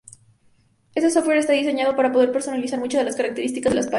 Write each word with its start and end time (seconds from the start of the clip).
Este 0.95 1.11
software 1.11 1.37
está 1.37 1.53
diseñado 1.53 1.95
para 1.95 2.11
poder 2.11 2.31
personalizar 2.31 2.79
muchas 2.79 3.01
de 3.01 3.05
las 3.05 3.15
características 3.15 3.69
de 3.69 3.75
las 3.75 3.85
páginas. 3.85 3.89